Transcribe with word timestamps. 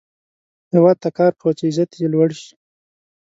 هیواد 0.73 0.97
ته 1.03 1.09
کار 1.17 1.31
کوه، 1.39 1.51
چې 1.57 1.63
عزت 1.69 1.91
یې 2.01 2.07
لوړ 2.13 2.29
شي 2.41 2.53